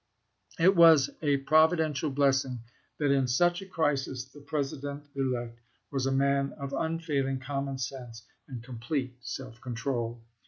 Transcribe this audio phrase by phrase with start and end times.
[0.59, 2.61] It was a providential blessing
[2.97, 5.59] that in such a crisis the President elect
[5.91, 10.19] was a man of unfailing common sense and complete self control.